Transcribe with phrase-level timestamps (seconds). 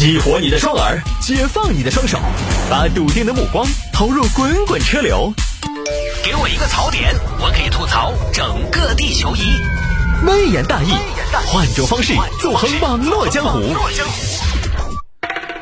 [0.00, 2.18] 激活你的双耳，解放你的双手，
[2.70, 5.30] 把笃定的目光投入滚滚车流。
[6.24, 9.62] 给我一个槽点，我可以吐槽整个地球仪。
[10.26, 10.94] 微言大义，
[11.48, 13.60] 换种方式纵横网络江湖。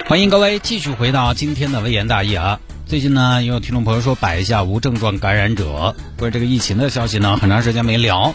[0.06, 2.60] 欢迎各位继续回到今天的微言大义啊！
[2.86, 8.32] 最近呢，也有听众朋友说摆一下无症状感染者，关于这个疫情的消息呢，很长时间没聊。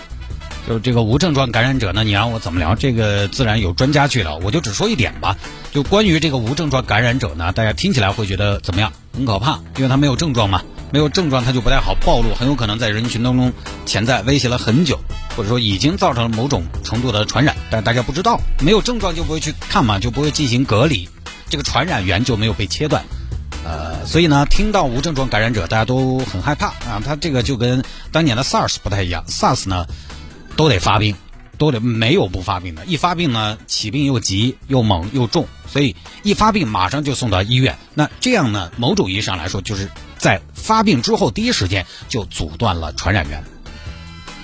[0.68, 2.74] 就这个无症状感染者呢，你让我怎么聊？
[2.76, 5.36] 这个自然有专家去聊，我就只说一点吧。
[5.72, 8.94] 就关于这个无症状感染者呢，大家听起来会觉得怎么样？
[9.14, 13.52] 很可怕，因为他没有症状嘛，没有症状他就不太好暴露，很有可能在人群当中
[13.86, 14.98] 潜在威胁了很久，
[15.36, 21.10] 或者说已经造成了某种程度的传染，但大家不知道，没有症状就不会去看嘛，就不会进行隔离，
[21.50, 23.04] 这个传染源就没有被切断。
[23.66, 27.02] 呃，所以呢，听到无症状感染者，大家都很害怕啊。
[27.06, 29.86] 他这个就跟当年的 SARS 不太一样，SARS 呢。
[30.56, 31.16] 都得发病，
[31.58, 32.86] 都得没有不发病的。
[32.86, 37.78] 一发病呢，起病又急又猛又重，所以一发病马上就送到医院。
[37.94, 43.44] 那这样呢，某种意义上来说，就是在发病之后第一时间就阻断了传染源。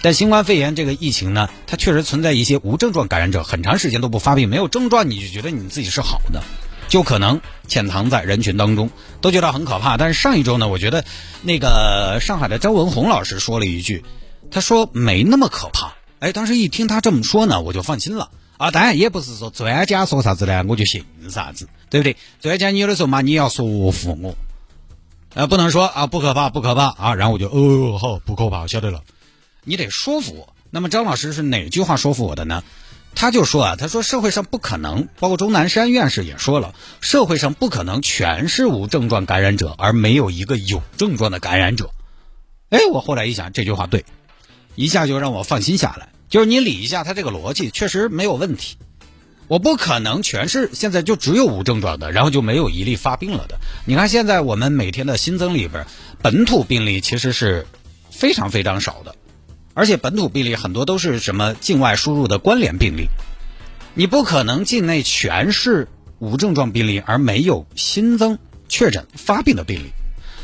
[0.01, 6.41] 但新冠肺炎这个疫情呢，它确实存在一些无症状感染者，很长时间都不发病，没有症状你就觉得你自己是好的，
[6.87, 8.89] 就可能潜藏在人群当中，
[9.19, 9.97] 都觉得很可怕。
[9.97, 11.03] 但是上一周呢，我觉得
[11.41, 14.05] 那个上海的张文宏老师说了一句，
[14.51, 15.95] 他说没那么可怕。
[16.19, 18.71] 哎，当时一听他这么说呢，我就放心了啊。
[18.71, 22.17] 当然也不是说专家说啥子呢，我就信啥子，对不对？
[22.41, 24.35] 专家你有的时候嘛，你要说服我，
[25.33, 29.01] 呃，不能说啊不可怕不可怕啊，然后我就哦好不可怕，晓得了。
[29.63, 30.53] 你得说服我。
[30.71, 32.63] 那么张老师是哪句话说服我的呢？
[33.15, 41.89] 他就说啊，他说社会上不可能，包括钟南山院士也说了，社会上不可能全是无症状感染者，而没有一个有症状的感染者。
[42.69, 44.05] 哎，我后来一想，这句话对。
[44.79, 48.77] 一下就让我放心下来，就是你理一下他这个逻辑，确实没有问题。
[49.49, 53.59] 我不可能全是现在就只有无症状的，然后就没有一例发病了的。
[53.85, 55.85] 你看现在我们每天的新增里边，
[56.21, 57.67] 本土病例其实是
[58.09, 59.15] 非常非常少的，
[59.73, 63.09] 而且本土病例很多都是什么境外输入的关联病例。
[63.95, 65.89] 你不可能境内全是
[66.19, 68.39] 无症状病例，而没有新增
[68.69, 69.91] 确诊发病的病例。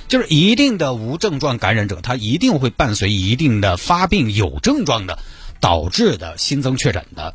[0.07, 5.17] 就是一定的无症状感染者，他一定会伴随一定的发病有症状的
[5.59, 7.33] 导致的新增确诊的。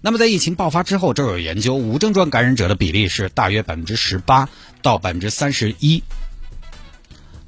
[0.00, 4.48] 那么在疫情爆发之后，这有研究，无症状感染者的比例是大约百分之十八
[4.82, 6.02] 到百分之三十一，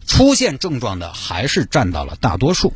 [0.06, 2.72] 出现症状的还是占到了大多数。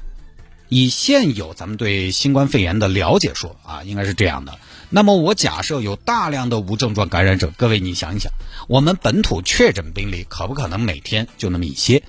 [0.70, 4.56] 以现有咱们对新冠肺炎的了解说啊，应该是这样的。
[4.88, 8.32] 那么我假设有大量的无症状感染者，各位你想一想，
[8.68, 12.02] 我们本土确诊病例可不可能每天就那么一些？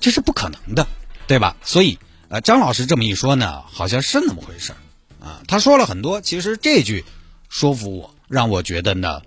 [0.00, 0.86] 这是不可能的，
[1.26, 1.56] 对吧？
[1.62, 1.98] 所以，
[2.28, 4.78] 呃，张老师这么一说呢，好像是那么回事儿
[5.24, 5.40] 啊。
[5.46, 7.04] 他说了很多，其实这句
[7.48, 9.22] 说服我，让我觉得呢，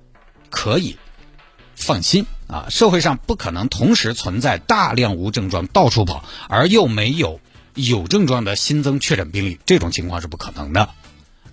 [0.49, 0.97] 可以
[1.75, 2.67] 放心啊。
[2.69, 7.39] 社会上不可能同时存在大量无症状到处跑，而又没有
[7.77, 10.89] 有症状的新增确诊病例，这种情况是不可能的。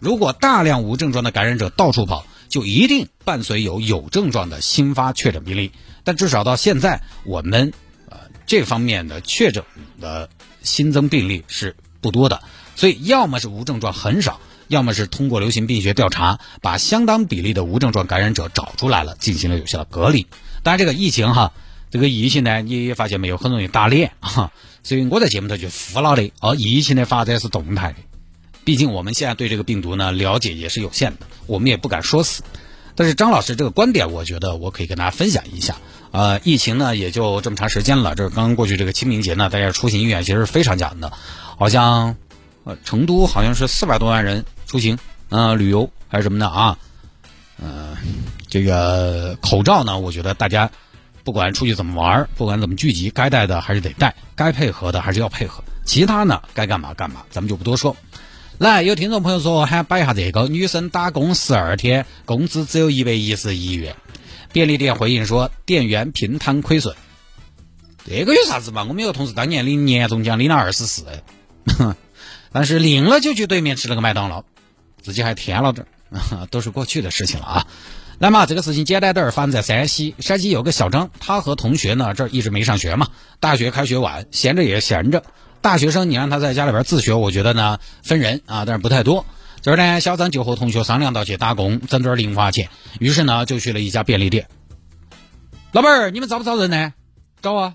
[0.01, 5.71] 如果大量无症状的感染者到处跑，就一定伴随有有症状的新发确诊病例。
[6.03, 7.73] 但至少到现在，我们
[8.09, 9.65] 呃这方面的确诊
[10.01, 10.29] 的
[10.63, 12.43] 新增病例是不多的。
[12.75, 20.27] 所以，要么是无症状很少，要么是通过流行病学调查，把相当比例的无症状感染者找出来了，进行了有效的隔离。
[20.63, 21.53] 当然，这个疫情哈，
[21.95, 24.51] 这个疫情呢，你也发现没有，很容易打脸哈。
[24.83, 27.99] 所以我在节目头就服了的，哦，疫情的发展是动态的。
[28.65, 32.43] 毕竟我们现在对这个病毒呢了解也是有限的，我们也不敢说死。
[32.97, 35.77] 但是张老师这个观点，我觉得我可以跟大家分享一下。
[36.11, 41.13] 呃，疫情呢也就这么长时间了，这刚刚过去这个清明节呢，大家出行意愿其实是非常强的。
[41.57, 42.17] 好像
[42.65, 46.77] 呃成都好像是四百多万人出行，呃旅游还是什么的啊。
[47.63, 47.97] 呃，
[48.49, 50.73] 这个口罩呢，我觉得大家
[51.25, 55.65] 不管出去怎么玩，不管怎么聚集，该带的还是得带，该配合的还是要配合。
[55.85, 57.97] 其他呢，该干嘛干嘛，咱们就不多说。
[58.59, 63.97] 来，有听众朋友说喊摆一下这个，女生打工十二天，工资只有一百一十一元。
[64.53, 66.95] 便利店回应说，店员平摊亏损。
[68.07, 68.85] 这个有啥子嘛？
[68.85, 71.05] 我们有个同事当年领年终奖领了二十四，
[72.53, 74.45] 但是领了就去对面吃了个麦当劳，
[75.03, 75.87] 自己还添了点，
[76.51, 77.67] 都是过去的事情了啊。
[78.25, 80.15] 来嘛，这个事情简单点儿，发生在山西。
[80.19, 85.23] 山西有个小张，他和同学呢，这一直没上学嘛，大学开学晚，闲着也闲着。
[85.61, 89.27] 大学生，你让他在家里边自学，我觉得呢分人啊，但是不太多。
[89.61, 92.71] 这儿呢，小张就和同学商量到去打工，挣点零花钱。
[92.99, 94.49] 于是呢，就去了一家便利店。
[95.73, 96.95] 老板儿，你们招不招人呢？
[97.43, 97.75] 招啊！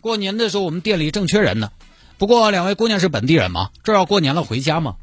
[0.00, 1.72] 过年的时候我们店里正缺人呢。
[2.16, 4.96] 不过两位姑娘是本地人嘛，这要过年了回家嘛。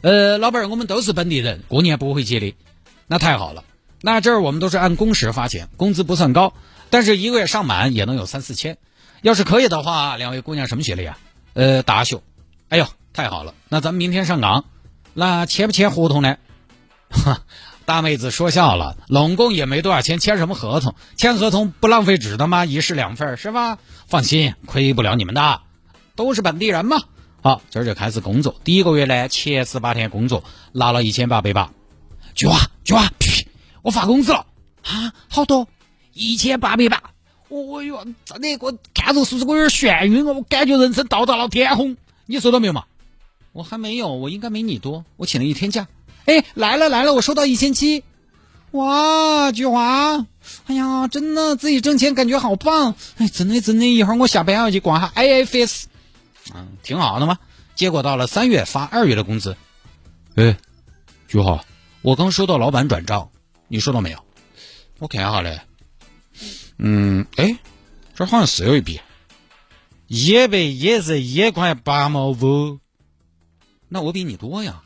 [0.00, 2.54] 呃，老板儿，我们都是本地人，过年不回去的。
[3.08, 3.62] 那太好了。
[4.00, 6.52] 那这儿我们都是按工时发钱，工资不算高，
[6.90, 8.78] 但是一个月上满也能有三四千。
[9.22, 11.18] 要是可以的话，两位姑娘什么学历啊？
[11.54, 12.20] 呃，大学。
[12.68, 13.54] 哎呦，太好了！
[13.68, 14.64] 那咱们明天上岗，
[15.14, 16.36] 那签不签合同呢？
[17.10, 17.40] 哈，
[17.86, 20.94] 大妹子说笑了，拢共也没多少钱，签什么合同？
[21.16, 22.64] 签合同不浪费纸的吗？
[22.64, 23.78] 一式两份是吧？
[24.06, 25.62] 放心，亏不了你们的，
[26.14, 26.98] 都是本地人嘛。
[27.42, 28.54] 好，今儿就开始工作。
[28.62, 31.70] 第一个月呢，前十八天工作拿了一千八百八。
[32.34, 33.10] 菊花，菊花，
[33.82, 34.46] 我发工资了
[34.82, 35.12] 啊！
[35.28, 35.68] 好多，
[36.12, 37.02] 一千八百八。
[37.48, 41.96] 哦哟，真的，我看这个数字我有点眩晕哦，我感觉人生到达了天空。
[42.26, 42.84] 你收到没有嘛？
[43.52, 45.04] 我还没有，我应该没你多。
[45.16, 45.88] 我请了一天假。
[46.26, 48.04] 哎，来了来了，我收到一千七。
[48.72, 50.26] 哇，菊花，
[50.66, 52.94] 哎呀，真的自己挣钱感觉好棒。
[53.16, 55.84] 哎，真的真的，一会儿我下班要去逛下 IFS。
[56.54, 57.38] 嗯，挺好的嘛。
[57.74, 59.56] 结果到了三月发二月的工资。
[60.34, 60.58] 哎，
[61.28, 61.64] 菊花，
[62.02, 63.30] 我刚收到老板转账，
[63.68, 64.24] 你收到没有？
[64.98, 65.60] 我看一下嘞。
[66.78, 67.58] 嗯，哎，
[68.14, 69.00] 这好像是有一笔。
[70.06, 72.78] 一百一十一块八毛五，
[73.88, 74.82] 那我比你多呀，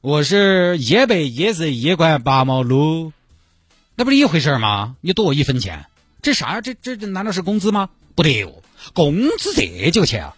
[0.00, 3.12] 我是一百一十一块八毛六，
[3.94, 4.96] 那不是一回事吗？
[5.00, 5.86] 你多我一分钱，
[6.22, 6.60] 这啥？
[6.60, 7.90] 这这这难道是工资吗？
[8.16, 8.52] 不对哦，
[8.92, 10.36] 工资这就钱啊？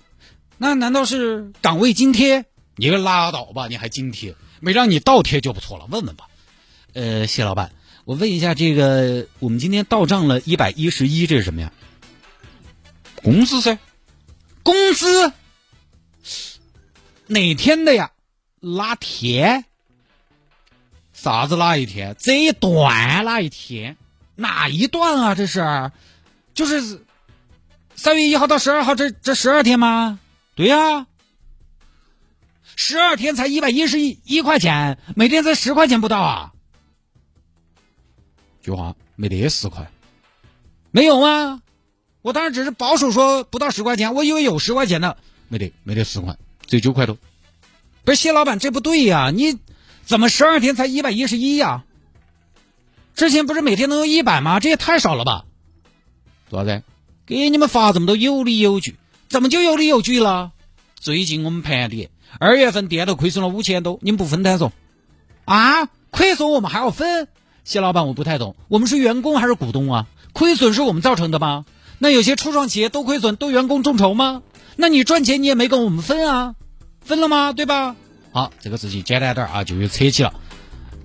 [0.59, 2.45] 那难道是岗位津贴？
[2.77, 4.37] 你个拉倒吧，你还津贴？
[4.61, 6.29] 没让你倒贴就不错了，问问吧。
[6.95, 7.73] 呃，谢老板，
[8.05, 11.73] 我问一下，这个我们今天到账了一百一十一，这是什么呀？
[13.17, 13.79] 工资噻。
[14.63, 15.33] 工资
[17.27, 18.13] 哪天的呀？
[18.61, 19.65] 哪天？
[21.13, 22.15] 啥子哪一天？
[22.19, 23.97] 这一段哪一天？
[24.37, 25.35] 哪一段啊？
[25.35, 25.91] 这是，
[26.55, 27.05] 就是
[27.97, 30.21] 三月一号到十二号这这十二天吗？
[30.55, 31.09] 对呀，
[32.77, 36.53] 十二天才一百一十一一块钱，每天才十块钱不到啊。
[38.65, 39.91] 菊花没得十块，
[40.91, 41.61] 没有吗？
[42.23, 45.17] 我当时只是保守说不到十块钱，我以为有十块钱呢，
[45.49, 47.19] 没得没得十块，只有九块多。
[48.05, 49.31] 不是谢老板，这不对呀！
[49.31, 49.59] 你
[50.07, 51.85] 怎么十二天才一百一十一呀？
[53.15, 54.61] 之前不是每天能有一百吗？
[54.61, 55.45] 这也太少了吧？
[56.49, 56.83] 多少子？
[57.27, 58.97] 给你们发这么多有理有据，
[59.29, 60.53] 怎么就有理有据了？
[60.95, 62.09] 最近我们盘点，
[62.41, 64.71] 二月份店头亏损了五千多，你们不分摊嗦？
[65.45, 65.85] 啊？
[66.11, 67.29] 亏损我们还要分？
[67.65, 70.07] 谢老板，我不太懂，我们是员工还是股东啊？
[70.35, 71.65] 亏损是我们造成的吗？
[71.99, 74.43] 那有些初创企业都亏损，都员工众筹吗？
[74.77, 76.55] 那你赚钱你也没跟我们分啊，
[77.01, 77.53] 分了吗？
[77.53, 77.97] 对吧？
[78.33, 80.35] 好，这个事情简单点啊，就有扯起了。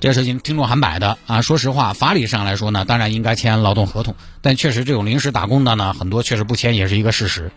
[0.02, 1.42] 这个事情听众还买的啊。
[1.42, 7.52] 说实话，法理上来说呢，当然应该签劳动合同，但确实这种临时打工的呢，很多确实不签也是一个事实。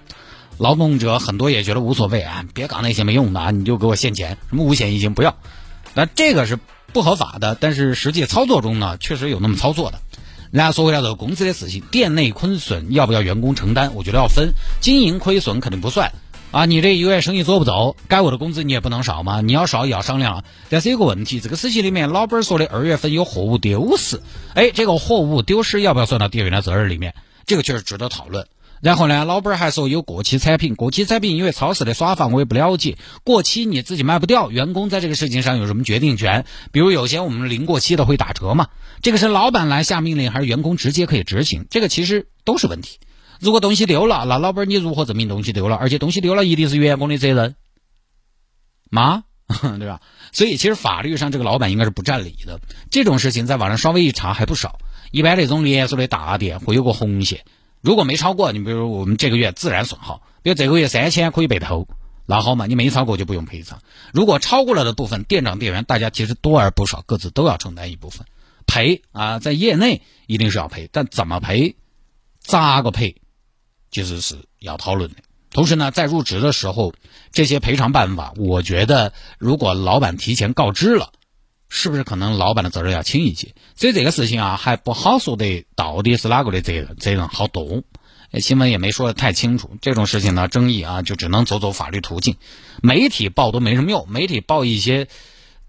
[0.58, 5.36] 劳动者很多也觉得无所谓啊，别搞那些没用的啊，你就给我现钱，什么五险一金不要。
[5.94, 6.58] 那这个是
[6.92, 9.98] 不合法的，但是实际操作中呢，确实有那么操作的。
[10.50, 13.92] 然后说回来这个工资的事情，店内亏损要不要员工承担？
[13.94, 16.12] 我觉得要分，经营亏损肯定不算
[16.50, 16.66] 啊。
[16.66, 19.40] 你这一个月生意做不走，该我的工资你也不能少嘛。
[19.40, 20.44] 你要少也要商量。
[20.68, 24.20] 但是有个问题，这个事情里面，老板说的二月份有货物丢失，
[24.54, 27.14] 哎，这个货物丢失要不要算到店员的责任里面？
[27.46, 28.46] 这个确实值得讨论。
[28.82, 36.44] 然后呢，老板还说有过期产品，过期产品因为超市的耍法我也不了解，过期你自己卖不掉，员工在这个事情上有什么决定权？
[36.72, 38.70] 比如有些我们临过期的会打折嘛，
[39.00, 41.64] 这个是老板来下命令还是员工直接可以执行？
[41.70, 42.98] 这个其实都是问题。
[43.38, 45.76] 如果东西丢了，那老板你如何证明东西丢了？
[45.76, 47.54] 而且东西丢了一定是员工的责任
[48.90, 49.22] 吗？
[49.78, 50.00] 对吧？
[50.32, 52.58] 所以其实法律上这个老板应该是不占理的。
[52.90, 54.80] 这种事情在网上稍微一查还不少，
[55.12, 57.44] 一般那种连锁的大店会有个红线。
[57.82, 61.88] 如果没超过，你比如我们这个月自然损耗，比如这个月三千可以被偷，
[62.26, 63.80] 那好嘛，你没超过就不用赔偿。
[64.12, 68.24] 如果超过了的部分，店长店员大家其实多而不少，各自都要承担一部分
[68.66, 71.74] 赔啊，在业内一定是要赔，但怎么赔，
[72.40, 73.16] 咋个赔，
[73.90, 75.16] 其实是要讨论的。
[75.50, 76.94] 同时呢，在入职的时候，
[77.32, 81.12] 这些赔偿办法，我觉得如果老板提前告知了。
[81.74, 83.54] 是不是可能老板的责任要轻一些？
[83.76, 86.94] 所以这个事情啊，还不好说的，到底是哪个的责任？
[86.96, 87.82] 责任好多，
[88.34, 89.70] 新闻也没说的太清楚。
[89.80, 92.36] 这种事情呢，争议啊，就只能走走法律途径。
[92.82, 95.08] 媒体报都没什么用，媒体报一些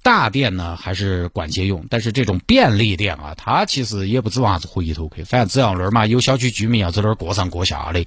[0.01, 1.87] 大店呢，还是管些用。
[1.89, 8.05] 但是这种便利店啊，它其实也不指望啥子回头客，反正只要那儿嘛有小区居民要在那儿过上过下的，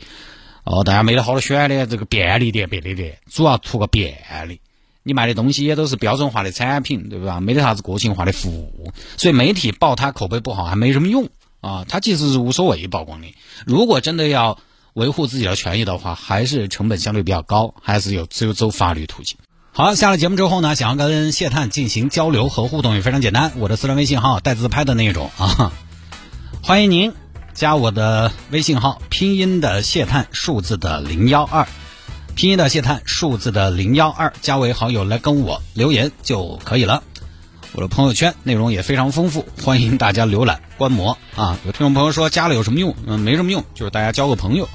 [0.65, 4.19] 哦，大家没得好多选的，这个便利店、便利店主要图个便
[4.51, 4.61] 利。
[5.07, 7.41] 你卖的东西也都是标准化的产品，对吧？
[7.41, 11.29] 没得啥子个性化的服务，所以媒体报他口碑不好还没什么用
[11.61, 11.85] 啊。
[11.89, 13.33] 他其实是无所谓曝光的。
[13.65, 14.59] 如果真的要
[14.95, 19.37] 维护自己的权益的话，还是成本相对比较高，还是有只有走法律途径。
[19.71, 25.71] 好，下了节目之后呢，想要跟谢探进行交流和互动也非常简单，我的私人微信号带自拍的那种啊，
[26.63, 27.13] 欢迎您
[27.55, 31.69] 加我的微信号，拼音的谢探，数字的零幺二，
[32.37, 37.03] 拼音的谢探，数字的零幺二，加为好友来跟我留言就可以了。
[37.73, 41.59] 我的朋友圈内容也非常丰富，欢迎大家浏览观摩啊。
[41.65, 42.95] 有听众朋友说加了有什么用？
[43.07, 44.69] 嗯，没什么用，就是大家交个朋友，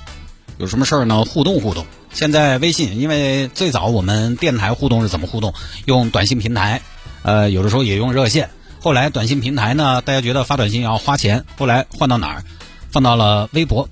[0.58, 1.86] 有什么事儿呢互动互动。
[2.12, 5.54] 现在微信，因为最早我们电台互动是怎么互动？
[5.86, 6.82] 用短信平台，
[7.22, 8.50] 呃，有的时候也用热线。
[8.82, 12.44] 后来短信平台呢，大家觉得发短信要花钱，后来换到哪儿？
[12.90, 13.88] 放到了微博。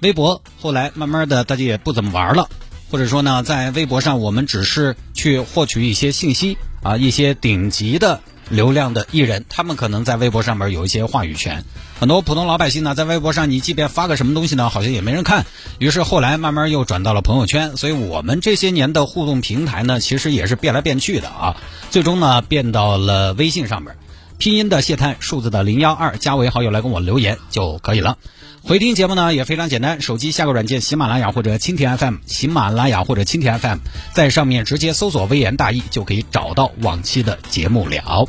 [0.00, 2.48] 微博后来慢慢的大家也不怎么玩了，
[2.90, 8.20] 或者说呢，在微博上我们只是去获取一些信息啊，一些顶级的。
[8.50, 11.62] 流量的艺人，他们可能在微博上面有一些话语权。
[12.00, 15.46] 很多普通老百姓呢，在微博上，你即便发个什么东西呢，好像也没人看。
[15.78, 17.76] 于是后来慢慢又转到了朋友圈。
[17.76, 21.56] 所以我们这些年的互动平台呢，其实也是变来变去的啊。
[21.90, 23.96] 最终呢，变到了微信上面，
[24.36, 28.18] 拼音的谢探，数字的零幺二，加为好友来跟我留言就可以了。
[28.62, 33.78] 回听节目呢也非常简单，手机下个软件，喜马拉雅或者蜻蜓 FM，喜马拉雅或者蜻蜓 FM，
[34.12, 38.28] 在上面直接搜索“微言大义”就可以找到往期的节目了。